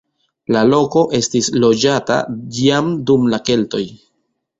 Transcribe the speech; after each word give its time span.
La 0.53 0.61
loko 0.69 1.01
estis 1.17 1.49
loĝata 1.63 2.17
jam 2.61 2.89
dum 3.11 3.29
la 3.35 3.41
keltoj. 3.51 3.83